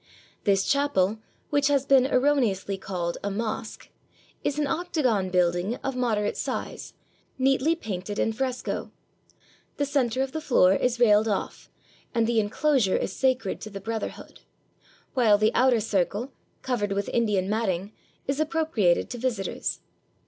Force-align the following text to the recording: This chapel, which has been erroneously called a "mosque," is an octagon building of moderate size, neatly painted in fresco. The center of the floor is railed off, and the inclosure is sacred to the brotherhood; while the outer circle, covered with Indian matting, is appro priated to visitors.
This 0.45 0.65
chapel, 0.65 1.19
which 1.51 1.67
has 1.67 1.85
been 1.85 2.07
erroneously 2.07 2.75
called 2.75 3.19
a 3.23 3.29
"mosque," 3.29 3.89
is 4.43 4.57
an 4.57 4.65
octagon 4.65 5.29
building 5.29 5.75
of 5.83 5.95
moderate 5.95 6.35
size, 6.37 6.95
neatly 7.37 7.75
painted 7.75 8.17
in 8.17 8.33
fresco. 8.33 8.89
The 9.77 9.85
center 9.85 10.23
of 10.23 10.31
the 10.31 10.41
floor 10.41 10.73
is 10.73 10.99
railed 10.99 11.27
off, 11.27 11.69
and 12.15 12.25
the 12.25 12.39
inclosure 12.39 12.97
is 12.97 13.13
sacred 13.13 13.61
to 13.61 13.69
the 13.69 13.79
brotherhood; 13.79 14.39
while 15.13 15.37
the 15.37 15.53
outer 15.53 15.79
circle, 15.79 16.31
covered 16.63 16.93
with 16.93 17.07
Indian 17.09 17.47
matting, 17.47 17.93
is 18.25 18.39
appro 18.39 18.67
priated 18.67 19.07
to 19.09 19.19
visitors. 19.19 19.81